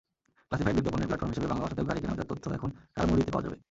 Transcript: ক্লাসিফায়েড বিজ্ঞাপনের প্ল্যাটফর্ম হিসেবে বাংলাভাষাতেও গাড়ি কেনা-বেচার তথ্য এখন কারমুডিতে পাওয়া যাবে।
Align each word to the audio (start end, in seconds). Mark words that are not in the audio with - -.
ক্লাসিফায়েড 0.47 0.77
বিজ্ঞাপনের 0.77 1.07
প্ল্যাটফর্ম 1.09 1.31
হিসেবে 1.33 1.49
বাংলাভাষাতেও 1.51 1.87
গাড়ি 1.89 1.99
কেনা-বেচার 2.01 2.29
তথ্য 2.31 2.45
এখন 2.57 2.69
কারমুডিতে 2.95 3.31
পাওয়া 3.33 3.45
যাবে। 3.45 3.57